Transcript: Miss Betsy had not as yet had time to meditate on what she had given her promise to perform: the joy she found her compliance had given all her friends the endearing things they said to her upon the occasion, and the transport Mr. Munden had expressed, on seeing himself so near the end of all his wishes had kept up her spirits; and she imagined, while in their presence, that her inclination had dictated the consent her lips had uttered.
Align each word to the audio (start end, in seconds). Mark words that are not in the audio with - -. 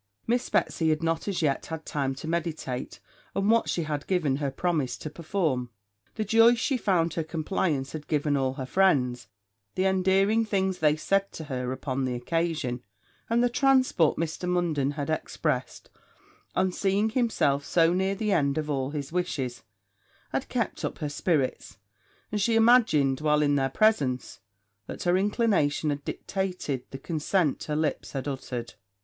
Miss 0.25 0.49
Betsy 0.49 0.89
had 0.89 1.03
not 1.03 1.27
as 1.27 1.43
yet 1.43 1.67
had 1.67 1.85
time 1.85 2.15
to 2.15 2.27
meditate 2.27 2.99
on 3.35 3.49
what 3.49 3.69
she 3.69 3.83
had 3.83 4.07
given 4.07 4.37
her 4.37 4.49
promise 4.49 4.97
to 4.97 5.11
perform: 5.11 5.69
the 6.15 6.23
joy 6.23 6.55
she 6.55 6.75
found 6.75 7.13
her 7.13 7.23
compliance 7.23 7.91
had 7.91 8.07
given 8.07 8.35
all 8.35 8.53
her 8.55 8.65
friends 8.65 9.27
the 9.75 9.85
endearing 9.85 10.43
things 10.43 10.79
they 10.79 10.95
said 10.95 11.31
to 11.33 11.43
her 11.43 11.71
upon 11.71 12.03
the 12.05 12.15
occasion, 12.15 12.81
and 13.29 13.43
the 13.43 13.47
transport 13.47 14.17
Mr. 14.17 14.49
Munden 14.49 14.93
had 14.93 15.11
expressed, 15.11 15.91
on 16.55 16.71
seeing 16.71 17.11
himself 17.11 17.63
so 17.63 17.93
near 17.93 18.15
the 18.15 18.31
end 18.31 18.57
of 18.57 18.71
all 18.71 18.89
his 18.89 19.11
wishes 19.11 19.61
had 20.31 20.49
kept 20.49 20.83
up 20.83 20.97
her 20.97 21.09
spirits; 21.09 21.77
and 22.31 22.41
she 22.41 22.55
imagined, 22.55 23.21
while 23.21 23.43
in 23.43 23.53
their 23.53 23.69
presence, 23.69 24.39
that 24.87 25.03
her 25.03 25.15
inclination 25.15 25.91
had 25.91 26.03
dictated 26.03 26.85
the 26.89 26.97
consent 26.97 27.65
her 27.65 27.75
lips 27.75 28.13
had 28.13 28.27
uttered. 28.27 28.73